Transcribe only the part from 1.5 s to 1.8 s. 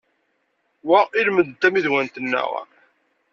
n